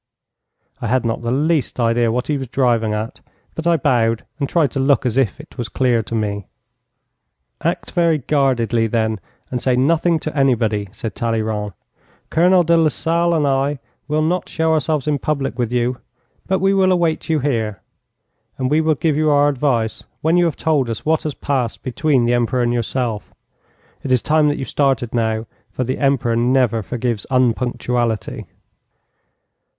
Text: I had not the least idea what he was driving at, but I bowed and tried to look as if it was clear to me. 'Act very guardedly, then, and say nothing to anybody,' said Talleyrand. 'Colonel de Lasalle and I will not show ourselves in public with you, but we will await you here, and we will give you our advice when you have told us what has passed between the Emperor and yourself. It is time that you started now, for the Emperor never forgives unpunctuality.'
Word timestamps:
I 0.81 0.87
had 0.87 1.05
not 1.05 1.21
the 1.21 1.29
least 1.31 1.79
idea 1.79 2.11
what 2.11 2.25
he 2.25 2.35
was 2.39 2.47
driving 2.47 2.91
at, 2.91 3.21
but 3.53 3.67
I 3.67 3.77
bowed 3.77 4.25
and 4.39 4.49
tried 4.49 4.71
to 4.71 4.79
look 4.79 5.05
as 5.05 5.15
if 5.15 5.39
it 5.39 5.59
was 5.59 5.69
clear 5.69 6.01
to 6.01 6.15
me. 6.15 6.47
'Act 7.63 7.91
very 7.91 8.17
guardedly, 8.17 8.87
then, 8.87 9.19
and 9.51 9.61
say 9.61 9.75
nothing 9.75 10.17
to 10.21 10.35
anybody,' 10.35 10.89
said 10.91 11.13
Talleyrand. 11.13 11.73
'Colonel 12.31 12.63
de 12.63 12.77
Lasalle 12.77 13.35
and 13.35 13.45
I 13.45 13.77
will 14.07 14.23
not 14.23 14.49
show 14.49 14.73
ourselves 14.73 15.07
in 15.07 15.19
public 15.19 15.59
with 15.59 15.71
you, 15.71 15.99
but 16.47 16.57
we 16.57 16.73
will 16.73 16.91
await 16.91 17.29
you 17.29 17.37
here, 17.37 17.79
and 18.57 18.71
we 18.71 18.81
will 18.81 18.95
give 18.95 19.15
you 19.15 19.29
our 19.29 19.49
advice 19.49 20.03
when 20.21 20.35
you 20.35 20.45
have 20.45 20.57
told 20.57 20.89
us 20.89 21.05
what 21.05 21.21
has 21.21 21.35
passed 21.35 21.83
between 21.83 22.25
the 22.25 22.33
Emperor 22.33 22.63
and 22.63 22.73
yourself. 22.73 23.35
It 24.01 24.11
is 24.11 24.23
time 24.23 24.47
that 24.47 24.57
you 24.57 24.65
started 24.65 25.13
now, 25.13 25.45
for 25.69 25.83
the 25.83 25.99
Emperor 25.99 26.35
never 26.35 26.81
forgives 26.81 27.27
unpunctuality.' 27.29 28.47